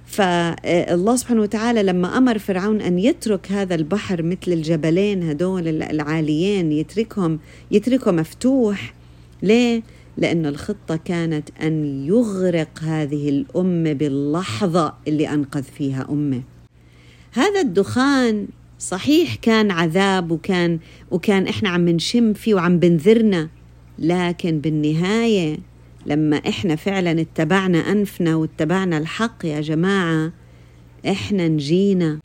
فالله 0.06 1.16
سبحانه 1.16 1.42
وتعالى 1.42 1.84
لما 1.84 2.18
أمر 2.18 2.40
فرعون 2.40 2.82
أن 2.82 3.00
يترك 3.00 3.52
هذا 3.52 3.76
البحر 3.76 4.24
مثل 4.24 4.52
الجبلين 4.52 5.24
هدول 5.24 5.68
العاليين 5.68 6.72
يتركهم 6.72 7.40
يتركه 7.72 8.12
مفتوح 8.12 8.94
ليه؟ 9.44 9.82
لأن 10.20 10.46
الخطة 10.46 10.96
كانت 10.96 11.50
أن 11.62 12.06
يغرق 12.06 12.80
هذه 12.82 13.30
الأمة 13.30 13.94
باللحظة 13.94 14.94
اللي 15.08 15.30
أنقذ 15.30 15.64
فيها 15.64 16.08
أمة. 16.10 16.42
هذا 17.32 17.62
الدخان 17.62 18.48
صحيح 18.80 19.36
كان 19.36 19.72
عذاب 19.72 20.32
وكان 20.32 20.80
وكان 21.12 21.48
إحنا 21.48 21.70
عم 21.70 21.90
نشم 21.90 22.34
فيه 22.34 22.54
وعم 22.54 22.80
بنذرنا 22.80 23.50
لكن 24.00 24.60
بالنهاية 24.60 25.58
لما 26.06 26.38
إحنا 26.38 26.76
فعلا 26.76 27.22
اتبعنا 27.22 27.78
أنفنا 27.78 28.36
واتبعنا 28.36 28.98
الحق 28.98 29.46
يا 29.46 29.62
جماعة 29.62 30.32
إحنا 31.08 31.48
نجينا. 31.48 32.20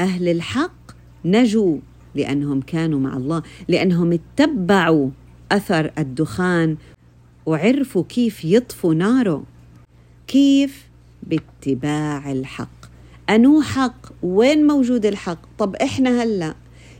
أهل 0.00 0.28
الحق 0.28 0.92
نجوا 1.24 1.78
لأنهم 2.14 2.60
كانوا 2.60 3.00
مع 3.00 3.16
الله 3.16 3.42
لأنهم 3.68 4.12
اتبعوا 4.12 5.10
أثر 5.52 5.90
الدخان 5.98 6.76
وعرفوا 7.46 8.04
كيف 8.08 8.44
يطفوا 8.44 8.94
ناره. 8.94 9.44
كيف؟ 10.26 10.86
باتباع 11.22 12.32
الحق. 12.32 12.86
أنو 13.30 13.62
حق؟ 13.62 14.12
وين 14.22 14.66
موجود 14.66 15.06
الحق؟ 15.06 15.38
طب 15.58 15.76
إحنا 15.76 16.22
هلأ 16.22 16.54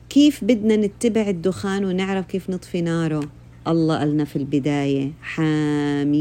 كيف 0.08 0.44
بدنا 0.44 0.76
نتبع 0.76 1.28
الدخان 1.28 1.84
ونعرف 1.84 2.26
كيف 2.26 2.50
نطفي 2.50 2.80
ناره؟ 2.80 3.28
الله 3.68 3.98
قالنا 3.98 4.24
في 4.24 4.36
البداية 4.36 5.12
حميم 5.22 6.16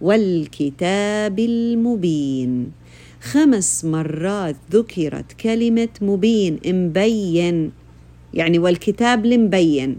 والكتاب 0.00 1.38
المبين. 1.38 2.72
خمس 3.20 3.84
مرات 3.84 4.56
ذكرت 4.72 5.32
كلمة 5.32 5.88
مبين 6.00 6.58
مبين. 6.66 7.72
يعني 8.34 8.58
والكتاب 8.58 9.26
المبين. 9.26 9.98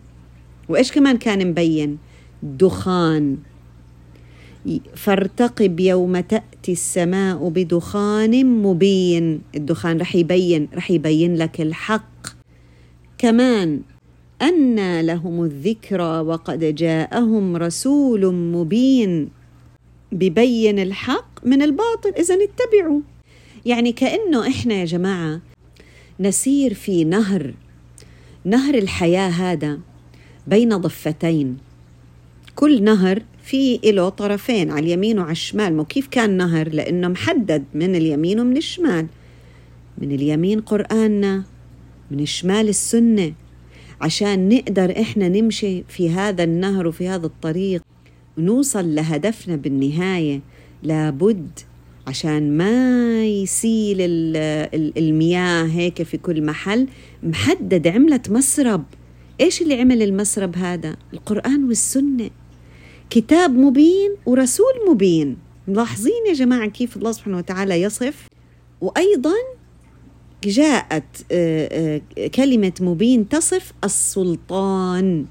وإيش 0.70 0.92
كمان 0.92 1.18
كان 1.18 1.48
مبين؟ 1.48 1.98
دخان. 2.44 3.38
فارتقب 4.96 5.80
يوم 5.80 6.20
تأتي 6.20 6.72
السماء 6.72 7.50
بدخان 7.50 8.46
مبين. 8.46 9.42
الدخان 9.56 9.98
رح 9.98 10.16
يبين 10.16 10.68
رح 10.74 10.92
يبين 10.92 11.36
لك 11.36 11.62
الحق. 11.62 12.28
كمان 13.18 13.82
أنى 14.42 15.04
لهم 15.04 15.44
الذكرى 15.44 16.20
وقد 16.20 16.76
جاءهم 16.76 17.56
رسول 17.56 18.34
مبين. 18.36 19.30
ببين 20.12 20.80
الحق 20.80 21.46
من 21.46 21.62
الباطل 21.62 22.10
إذا 22.20 22.36
اتبعوا. 22.36 23.02
يعني 23.66 23.92
كأنه 23.92 24.48
إحنا 24.48 24.74
يا 24.74 24.86
جماعة 24.86 25.42
نسير 26.20 26.74
في 26.74 27.04
نهر 27.04 27.54
نهر 28.46 28.76
الحياة 28.76 29.30
هذا 29.30 29.80
بين 30.48 30.78
ضفتين. 30.78 31.67
كل 32.58 32.84
نهر 32.84 33.24
في 33.44 33.80
له 33.84 34.10
طرفين 34.10 34.72
على 34.72 34.80
اليمين 34.80 35.20
وعلى 35.20 35.32
الشمال. 35.32 35.76
مو 35.76 35.86
كيف 35.86 36.08
كان 36.08 36.38
نهر؟ 36.38 36.70
لأنه 36.70 37.08
محدد 37.08 37.64
من 37.74 37.96
اليمين 37.96 38.40
ومن 38.40 38.58
الشمال. 38.58 39.08
من 39.98 40.12
اليمين 40.12 40.62
قرآننا 40.62 41.44
من 42.12 42.20
الشمال 42.20 42.70
السنة. 42.70 43.34
عشان 44.02 44.50
نقدر 44.50 45.02
إحنا 45.02 45.30
نمشي 45.30 45.84
في 45.90 46.10
هذا 46.10 46.44
النهر 46.44 46.88
وفي 46.88 47.08
هذا 47.08 47.26
الطريق 47.26 47.84
ونوصل 48.38 48.96
لهدفنا 48.96 49.56
بالنهاية. 49.56 50.42
لابد 50.84 51.60
عشان 52.08 52.58
ما 52.58 53.26
يسيل 53.26 53.98
المياه 54.98 55.64
هيك 55.64 56.04
في 56.04 56.18
كل 56.18 56.46
محل 56.46 56.88
محدد 57.24 57.88
عملت 57.88 58.30
مسرب 58.30 58.84
إيش 59.42 59.62
اللي 59.62 59.82
عمل 59.82 60.02
المسرب 60.02 60.56
هذا؟ 60.56 60.96
القرآن 61.14 61.64
والسنة. 61.64 62.30
كتاب 63.10 63.52
مبين 63.52 64.16
ورسول 64.26 64.74
مبين. 64.90 65.38
ملاحظين 65.68 66.28
يا 66.28 66.34
جماعة 66.34 66.68
كيف 66.68 66.98
الله 66.98 67.12
سبحانه 67.12 67.38
وتعالى 67.38 67.82
يصف؟ 67.82 68.28
وأيضا 68.82 69.34
جاءت 70.44 71.04
آه، 71.32 72.02
آه، 72.18 72.28
كلمة 72.28 72.74
مبين 72.82 73.30
تصف 73.30 73.74
السلطان. 73.84 75.26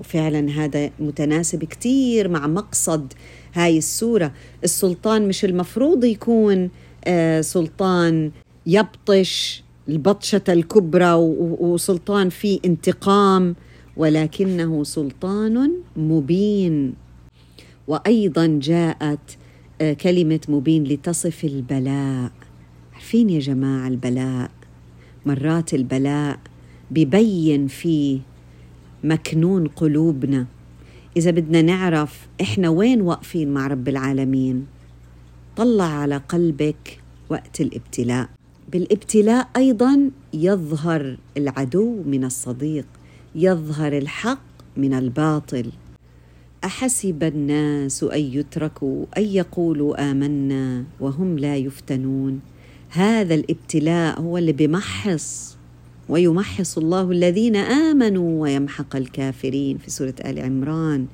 وفعلا 0.00 0.50
هذا 0.50 0.90
متناسب 1.00 1.64
كتير 1.64 2.28
مع 2.28 2.46
مقصد 2.46 3.12
هاي 3.54 3.78
السورة. 3.78 4.32
السلطان 4.64 5.28
مش 5.28 5.44
المفروض 5.44 6.04
يكون 6.04 6.70
آه، 7.04 7.40
سلطان 7.40 8.30
يبطش 8.66 9.64
البطشة 9.88 10.42
الكبرى 10.48 11.12
وسلطان 11.60 12.28
في 12.28 12.60
انتقام 12.64 13.54
ولكنه 13.96 14.84
سلطان 14.84 15.72
مبين. 15.96 17.03
وأيضا 17.88 18.46
جاءت 18.62 19.38
آه، 19.80 19.92
كلمة 19.92 20.40
مبين 20.48 20.84
لتصف 20.84 21.44
البلاء. 21.44 22.30
عارفين 22.94 23.30
يا 23.30 23.40
جماعة 23.40 23.88
البلاء؟ 23.88 24.50
مرات 25.26 25.74
البلاء 25.74 26.38
ببين 26.90 27.66
فيه 27.66 28.20
مكنون 29.04 29.66
قلوبنا. 29.66 30.46
إذا 31.16 31.30
بدنا 31.30 31.62
نعرف 31.62 32.28
إحنا 32.40 32.68
وين 32.68 33.00
واقفين 33.00 33.54
مع 33.54 33.66
رب 33.66 33.88
العالمين 33.88 34.66
طلع 35.56 35.84
على 35.84 36.16
قلبك 36.16 37.00
وقت 37.28 37.60
الابتلاء. 37.60 38.28
بالابتلاء 38.72 39.48
أيضا 39.56 40.10
يظهر 40.34 41.16
العدو 41.36 42.02
من 42.06 42.24
الصديق 42.24 42.86
يظهر 43.34 43.98
الحق 43.98 44.42
من 44.76 44.94
الباطل. 44.94 45.72
أحسب 46.64 47.22
الناس 47.22 48.02
أن 48.04 48.20
يتركوا 48.20 49.04
أن 49.16 49.22
يقولوا 49.22 50.10
آمنا 50.10 50.84
وهم 51.00 51.38
لا 51.38 51.56
يفتنون. 51.56 52.40
هذا 52.90 53.34
الابتلاء 53.34 54.20
هو 54.20 54.38
اللي 54.38 54.52
بمحص 54.52 55.56
ويمحص 56.08 56.78
الله 56.78 57.10
الذين 57.10 57.56
آمنوا 57.56 58.42
ويمحق 58.42 58.96
الكافرين 58.96 59.78
في 59.78 59.90
سورة 59.90 60.14
آل 60.24 60.38
عمران. 60.38 61.06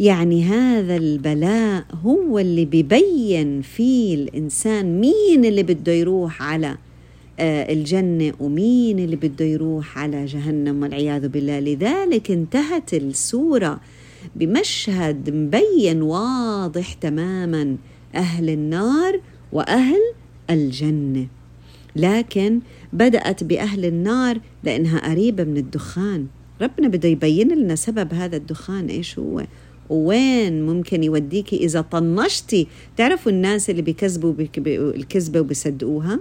يعني 0.00 0.44
هذا 0.44 0.96
البلاء 0.96 1.84
هو 2.04 2.38
اللي 2.38 2.64
ببين 2.64 3.62
فيه 3.62 4.14
الإنسان 4.14 5.00
مين 5.00 5.44
اللي 5.44 5.62
بده 5.62 5.92
يروح 5.92 6.42
على 6.42 6.76
آه، 7.40 7.72
الجنة 7.72 8.32
ومين 8.40 8.98
اللي 8.98 9.16
بده 9.16 9.44
يروح 9.44 9.98
على 9.98 10.24
جهنم 10.24 10.82
والعياذ 10.82 11.28
بالله. 11.28 11.60
لذلك 11.60 12.30
انتهت 12.30 12.94
السورة 12.94 13.80
بمشهد 14.36 15.30
مبين 15.30 16.02
واضح 16.02 16.92
تماما 16.92 17.76
أهل 18.14 18.50
النار 18.50 19.20
وأهل 19.52 20.00
الجنة. 20.50 21.26
لكن 21.96 22.60
بدأت 22.92 23.44
بأهل 23.44 23.84
النار 23.84 24.40
لأنها 24.64 25.10
قريبة 25.10 25.44
من 25.44 25.56
الدخان. 25.56 26.26
ربنا 26.62 26.88
بده 26.88 27.08
يبين 27.08 27.48
لنا 27.48 27.74
سبب 27.74 28.14
هذا 28.14 28.36
الدخان 28.36 28.86
إيش 28.86 29.18
هو؟ 29.18 29.46
وين 29.90 30.66
ممكن 30.66 31.02
يوديكي 31.02 31.56
إذا 31.56 31.80
طنشتي؟ 31.80 32.66
تعرفوا 32.96 33.32
الناس 33.32 33.70
اللي 33.70 33.82
بيكذبوا 33.82 34.34
الكذبة 34.66 35.40
وبيصدقوها؟ 35.40 36.20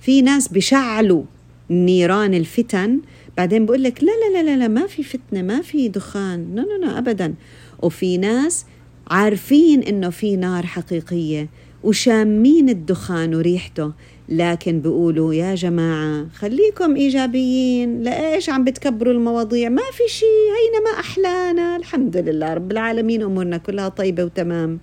في 0.00 0.22
ناس 0.22 0.48
بشعلوا 0.48 1.22
نيران 1.70 2.34
الفتن. 2.34 3.00
بعدين 3.36 3.66
بقول 3.66 3.82
لك 3.82 4.04
لا 4.04 4.10
لا 4.32 4.42
لا 4.42 4.56
لا 4.56 4.68
ما 4.68 4.86
في 4.86 5.02
فتنة 5.02 5.42
ما 5.42 5.62
في 5.62 5.88
دخان. 5.88 6.54
لا 6.54 6.60
لا 6.60 6.86
لا 6.86 6.98
أبدا. 6.98 7.34
وفي 7.82 8.18
ناس 8.18 8.66
عارفين 9.10 9.82
إنه 9.82 10.10
في 10.10 10.36
نار 10.36 10.66
حقيقية 10.66 11.48
وشامين 11.84 12.68
الدخان 12.68 13.34
وريحته. 13.34 13.92
لكن 14.28 14.80
بيقولوا 14.80 15.34
يا 15.34 15.54
جماعة 15.54 16.26
خليكم 16.34 16.96
إيجابيين 16.96 18.02
لإيش 18.02 18.50
عم 18.50 18.64
بتكبروا 18.64 19.12
المواضيع؟ 19.12 19.68
ما 19.68 19.82
في 19.92 20.12
شيء 20.12 20.28
هينا 20.28 20.90
ما 20.92 21.00
أحلانا. 21.00 21.76
الحمد 21.76 22.16
لله 22.16 22.54
رب 22.54 22.72
العالمين 22.72 23.22
أمورنا 23.22 23.56
كلها 23.56 23.88
طيبة 23.88 24.24
وتمام. 24.24 24.78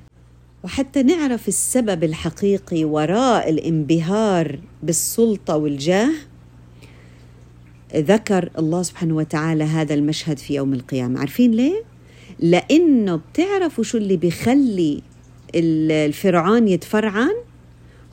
وحتى 0.63 1.03
نعرف 1.03 1.47
السبب 1.47 2.03
الحقيقي 2.03 2.83
وراء 2.83 3.49
الانبهار 3.49 4.59
بالسلطة 4.83 5.57
والجاه 5.57 6.09
ذكر 7.95 8.49
الله 8.57 8.83
سبحانه 8.83 9.15
وتعالى 9.15 9.63
هذا 9.63 9.93
المشهد 9.93 10.37
في 10.37 10.55
يوم 10.55 10.73
القيامة. 10.73 11.19
عارفين 11.19 11.51
ليه؟ 11.51 11.83
لأنه 12.39 13.15
بتعرفوا 13.15 13.83
شو 13.83 13.97
اللي 13.97 14.17
بيخلي 14.17 15.01
الفرعون 15.55 16.67
يتفرعن؟ 16.67 17.33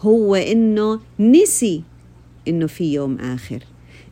هو 0.01 0.35
إنه 0.35 1.01
نسي 1.21 1.83
إنه 2.49 2.67
في 2.67 2.93
يوم 2.93 3.17
آخر. 3.19 3.59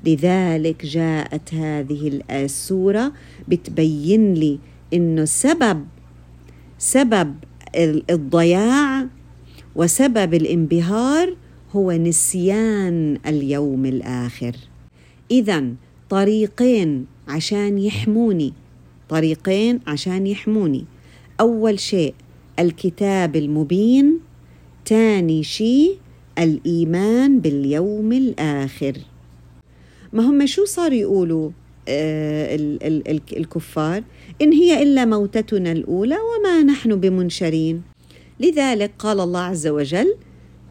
لذلك 0.06 0.86
جاءت 0.86 1.54
هذه 1.54 2.20
السورة 2.30 3.12
بتبين 3.48 4.34
لي 4.34 4.58
إنه 4.94 5.24
سبب 5.24 5.86
سبب 6.78 7.34
الضياع 8.10 9.06
وسبب 9.76 10.34
الانبهار 10.34 11.36
هو 11.72 11.92
نسيان 11.92 13.18
اليوم 13.26 13.86
الآخر. 13.86 14.56
اذا 15.32 15.64
طريقين 16.10 17.06
عشان 17.28 17.78
يحموني. 17.78 18.52
طريقين 19.08 19.80
عشان 19.86 20.26
يحموني. 20.26 20.84
أول 21.40 21.78
شيء 21.78 22.14
الكتاب 22.58 23.36
المبين. 23.36 24.18
تاني 24.84 25.42
شيء 25.42 25.98
الإيمان 26.38 27.40
باليوم 27.40 28.12
الآخر. 28.12 28.92
ما 30.12 30.22
هم 30.22 30.46
شو 30.46 30.64
صار 30.64 30.92
يقولوا 30.92 31.50
آه 31.88 32.54
ال 32.54 32.82
ال 32.82 33.08
ال 33.08 33.20
الكفار؟ 33.36 34.02
إن 34.42 34.52
هي 34.52 34.82
إلا 34.82 35.04
موتتنا 35.04 35.72
الأولى 35.72 36.16
وما 36.16 36.62
نحن 36.62 36.96
بمنشرين. 36.96 37.82
لذلك 38.40 38.90
قال 38.98 39.20
الله 39.20 39.40
عز 39.40 39.66
وجل 39.66 40.14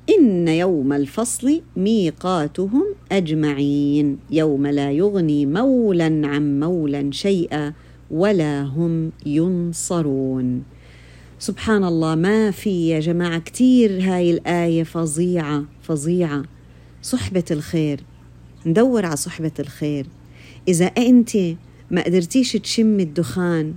إن 0.09 0.47
يوم 0.47 0.93
الفصل 0.93 1.61
ميقاتهم 1.77 2.85
أجمعين 3.11 4.17
يوم 4.31 4.67
لا 4.67 4.91
يغني 4.91 5.45
مولا 5.45 6.21
عن 6.27 6.59
مولا 6.59 7.11
شيئا 7.11 7.73
ولا 8.11 8.61
هم 8.61 9.11
ينصرون. 9.25 10.63
سبحان 11.39 11.83
الله 11.83 12.15
ما 12.15 12.51
في 12.51 12.89
يا 12.89 12.99
جماعة 12.99 13.39
كتير 13.39 14.01
هاي 14.01 14.31
الآية 14.31 14.83
فظيعة 14.83 15.65
فظيعة. 15.81 16.43
صحبة 17.01 17.45
الخير 17.51 17.99
ندور 18.65 19.05
على 19.05 19.15
صحبة 19.15 19.51
الخير. 19.59 20.07
إذا 20.67 20.85
أنت 20.85 21.37
ما 21.91 22.03
قدرتيش 22.03 22.53
تشمي 22.53 23.03
الدخان 23.03 23.73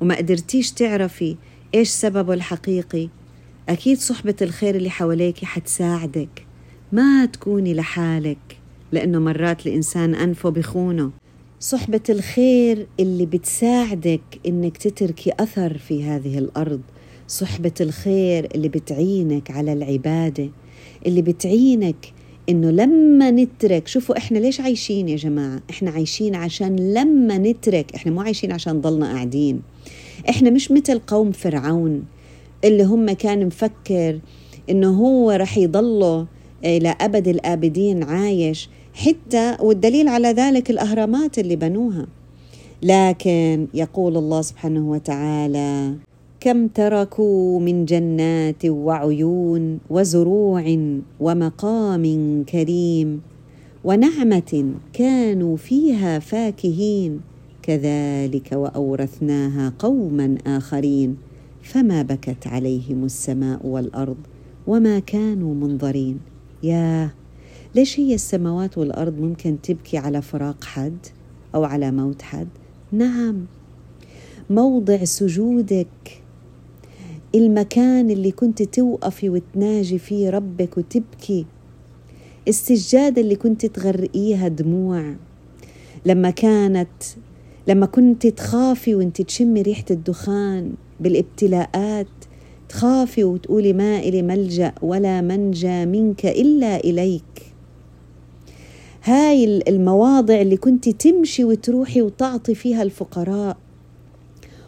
وما 0.00 0.16
قدرتيش 0.16 0.72
تعرفي 0.72 1.36
إيش 1.74 1.88
سببه 1.88 2.34
الحقيقي 2.34 3.08
أكيد 3.68 3.98
صحبة 3.98 4.34
الخير 4.42 4.74
اللي 4.74 4.90
حواليك 4.90 5.44
حتساعدك. 5.44 6.46
ما 6.92 7.26
تكوني 7.26 7.74
لحالك 7.74 8.58
لأنه 8.92 9.18
مرات 9.18 9.66
الإنسان 9.66 10.14
أنفه 10.14 10.48
بخونه. 10.48 11.10
صحبة 11.60 12.00
الخير 12.08 12.86
اللي 13.00 13.26
بتساعدك 13.26 14.20
إنك 14.46 14.76
تتركي 14.76 15.32
أثر 15.40 15.78
في 15.78 16.04
هذه 16.04 16.38
الأرض. 16.38 16.80
صحبة 17.28 17.72
الخير 17.80 18.48
اللي 18.54 18.68
بتعينك 18.68 19.50
على 19.50 19.72
العبادة 19.72 20.50
اللي 21.06 21.22
بتعينك 21.22 22.12
إنه 22.48 22.70
لما 22.70 23.30
نترك 23.30 23.88
شوفوا 23.88 24.18
إحنا 24.18 24.38
ليش 24.38 24.60
عايشين 24.60 25.08
يا 25.08 25.16
جماعة؟ 25.16 25.62
إحنا 25.70 25.90
عايشين 25.90 26.34
عشان 26.34 26.76
لما 26.94 27.38
نترك 27.38 27.94
إحنا 27.94 28.12
مو 28.12 28.20
عايشين 28.20 28.52
عشان 28.52 28.80
ضلنا 28.80 29.06
قاعدين. 29.12 29.62
إحنا 30.28 30.50
مش 30.50 30.70
مثل 30.70 30.98
قوم 30.98 31.32
فرعون. 31.32 32.04
اللي 32.64 32.84
هم 32.84 33.12
كان 33.12 33.46
مفكر 33.46 34.18
إنه 34.70 34.90
هو 34.90 35.30
رح 35.30 35.58
يضله 35.58 36.26
إلى 36.64 36.96
أبد 37.00 37.28
الآبدين 37.28 38.02
عايش 38.02 38.68
حتى 38.94 39.56
والدليل 39.60 40.08
على 40.08 40.28
ذلك 40.28 40.70
الأهرامات 40.70 41.38
اللي 41.38 41.56
بنوها. 41.56 42.06
لكن 42.82 43.66
يقول 43.74 44.16
الله 44.16 44.42
سبحانه 44.42 44.90
وتعالى 44.90 45.94
كم 46.40 46.66
تركوا 46.66 47.60
من 47.60 47.84
جنات 47.84 48.64
وعيون 48.66 49.78
وزروع 49.90 50.76
ومقام 51.20 52.04
كريم 52.48 53.20
ونعمة 53.84 54.72
كانوا 54.92 55.56
فيها 55.56 56.18
فاكهين 56.18 57.20
كذلك 57.62 58.52
وأورثناها 58.52 59.72
قوما 59.78 60.34
آخرين. 60.46 61.16
فما 61.72 62.02
بكت 62.02 62.46
عليهم 62.46 63.04
السماء 63.04 63.66
والأرض 63.66 64.16
وما 64.66 64.98
كانوا 64.98 65.54
منظرين. 65.54 66.20
ياه 66.62 67.10
ليش 67.74 68.00
هي 68.00 68.14
السماوات 68.14 68.78
والأرض 68.78 69.18
ممكن 69.18 69.56
تبكي 69.62 69.98
على 69.98 70.22
فراق 70.22 70.64
حد 70.64 71.06
أو 71.54 71.64
على 71.64 71.90
موت 71.90 72.22
حد؟ 72.22 72.48
نعم. 72.92 73.44
موضع 74.50 75.04
سجودك. 75.04 76.22
المكان 77.34 78.10
اللي 78.10 78.30
كنت 78.30 78.62
توقفي 78.62 79.28
وتناجي 79.28 79.98
فيه 79.98 80.30
ربك 80.30 80.78
وتبكي. 80.78 81.46
السجادة 82.48 83.22
اللي 83.22 83.36
كنت 83.36 83.66
تغرقيها 83.66 84.48
دموع. 84.48 85.14
لما 86.06 86.30
كانت 86.30 87.02
لما 87.68 87.86
كنت 87.86 88.26
تخافي 88.26 88.94
وانت 88.94 89.22
تشمي 89.22 89.62
ريحة 89.62 89.84
الدخان. 89.90 90.72
بالابتلاءات. 91.02 92.06
تخافي 92.68 93.24
وتقولي 93.24 93.72
ما 93.72 93.98
إلي 93.98 94.22
ملجأ 94.22 94.72
ولا 94.82 95.20
منجى 95.20 95.86
منك 95.86 96.26
إلا 96.26 96.76
إليك. 96.76 97.52
هاي 99.04 99.62
المواضع 99.68 100.40
اللي 100.40 100.56
كنت 100.56 100.88
تمشي 100.88 101.44
وتروحي 101.44 102.02
وتعطي 102.02 102.54
فيها 102.54 102.82
الفقراء. 102.82 103.56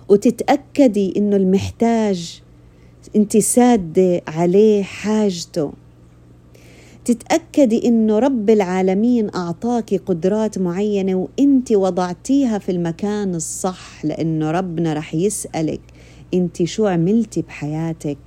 وتتأكدي 0.08 1.14
إنه 1.16 1.36
المحتاج 1.36 2.42
أنت 3.16 3.36
سادة 3.36 4.22
عليه 4.28 4.82
حاجته. 4.82 5.72
تتأكدي 7.04 7.88
إنه 7.88 8.18
رب 8.18 8.50
العالمين 8.50 9.34
أعطاك 9.34 9.94
قدرات 9.94 10.58
معينة 10.58 11.14
وإنت 11.14 11.72
وضعتيها 11.72 12.58
في 12.58 12.72
المكان 12.72 13.34
الصح 13.34 14.04
لأنه 14.04 14.50
ربنا 14.50 14.92
رح 14.92 15.14
يسألك. 15.14 15.80
أنت 16.34 16.62
شو 16.62 16.86
عملتي 16.86 17.42
بحياتك؟ 17.42 18.18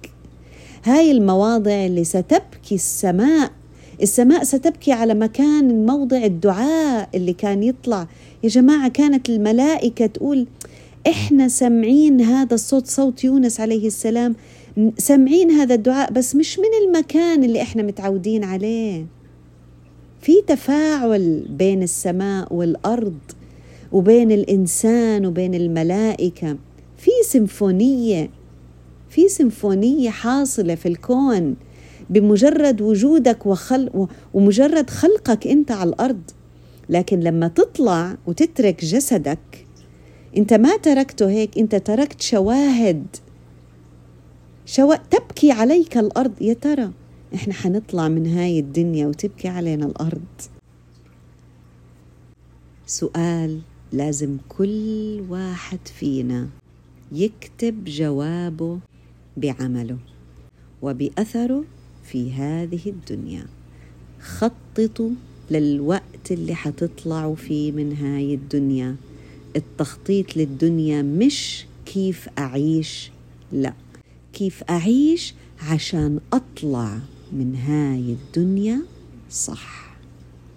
هاي 0.83 1.11
المواضع 1.11 1.85
اللي 1.85 2.03
ستبكي 2.03 2.75
السماء. 2.75 3.51
السماء 4.01 4.43
ستبكي 4.43 4.91
على 4.91 5.13
مكان 5.13 5.85
موضع 5.85 6.23
الدعاء 6.23 7.09
اللي 7.15 7.33
كان 7.33 7.63
يطلع. 7.63 8.07
يا 8.43 8.49
جماعة 8.49 8.87
كانت 8.89 9.29
الملائكة 9.29 10.05
تقول 10.05 10.47
إحنا 11.07 11.47
سمعين 11.47 12.21
هذا 12.21 12.53
الصوت 12.53 12.87
صوت 12.87 13.23
يونس 13.23 13.59
عليه 13.59 13.87
السلام. 13.87 14.35
سامعين 14.97 15.51
هذا 15.51 15.75
الدعاء 15.75 16.11
بس 16.11 16.35
مش 16.35 16.59
من 16.59 16.87
المكان 16.87 17.43
اللي 17.43 17.61
إحنا 17.61 17.83
متعودين 17.83 18.43
عليه. 18.43 19.05
في 20.21 20.33
تفاعل 20.47 21.45
بين 21.49 21.83
السماء 21.83 22.53
والأرض 22.53 23.17
وبين 23.91 24.31
الإنسان 24.31 25.25
وبين 25.25 25.55
الملائكة. 25.55 26.57
في 26.97 27.11
سيمفونية 27.23 28.29
في 29.09 29.29
سيمفونية 29.29 30.09
حاصلة 30.09 30.75
في 30.75 30.87
الكون 30.87 31.55
بمجرد 32.09 32.81
وجودك 32.81 33.45
وخل 33.45 34.07
ومجرد 34.33 34.89
خلقك 34.89 35.47
أنت 35.47 35.71
على 35.71 35.89
الأرض. 35.89 36.21
لكن 36.89 37.19
لما 37.19 37.47
تطلع 37.47 38.17
وتترك 38.27 38.85
جسدك 38.85 39.65
أنت 40.37 40.53
ما 40.53 40.77
تركته 40.77 41.29
هيك 41.29 41.57
أنت 41.57 41.75
تركت 41.75 42.21
شواهد 42.21 43.05
شو 44.65 44.93
تبكي 44.93 45.51
عليك 45.51 45.97
الأرض. 45.97 46.41
يا 46.41 46.53
ترى 46.53 46.91
إحنا 47.35 47.53
حنطلع 47.53 48.07
من 48.07 48.27
هاي 48.27 48.59
الدنيا 48.59 49.07
وتبكي 49.07 49.47
علينا 49.47 49.85
الأرض؟ 49.85 50.41
سؤال 52.85 53.61
لازم 53.93 54.37
كل 54.49 55.23
واحد 55.29 55.79
فينا 55.99 56.47
يكتب 57.11 57.83
جوابه 57.85 58.79
بعمله 59.37 59.97
وبأثره 60.81 61.63
في 62.03 62.31
هذه 62.31 62.79
الدنيا. 62.85 63.45
خططوا 64.21 65.09
للوقت 65.51 66.31
اللي 66.31 66.55
حتطلعوا 66.55 67.35
فيه 67.35 67.71
من 67.71 67.95
هاي 67.95 68.33
الدنيا. 68.33 68.95
التخطيط 69.55 70.37
للدنيا 70.37 71.01
مش 71.01 71.65
كيف 71.85 72.29
أعيش 72.37 73.11
لا. 73.51 73.73
كيف 74.33 74.63
أعيش 74.69 75.33
عشان 75.69 76.19
أطلع 76.33 76.99
من 77.31 77.55
هاي 77.55 77.99
الدنيا 78.13 78.81
صح. 79.31 79.86